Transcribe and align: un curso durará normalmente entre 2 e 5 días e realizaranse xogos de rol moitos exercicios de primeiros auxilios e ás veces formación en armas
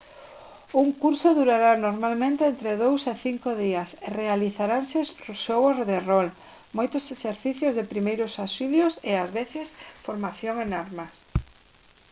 un 0.81 0.87
curso 1.01 1.27
durará 1.39 1.71
normalmente 1.87 2.43
entre 2.53 2.71
2 2.83 3.01
e 3.13 3.15
5 3.25 3.49
días 3.63 3.89
e 4.07 4.07
realizaranse 4.21 4.99
xogos 5.45 5.77
de 5.89 5.97
rol 6.09 6.27
moitos 6.77 7.03
exercicios 7.15 7.73
de 7.77 7.89
primeiros 7.93 8.33
auxilios 8.45 8.93
e 9.09 9.11
ás 9.23 9.29
veces 9.39 9.67
formación 10.05 10.55
en 10.65 10.69
armas 10.85 11.13